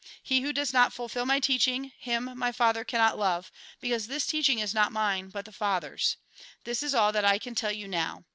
[0.23, 4.57] He who does not fulfil my teaching, him my Father cannot love, because this teaching
[4.57, 6.17] is not mine, but the Father's.
[6.63, 8.23] This is all that I can tell you now.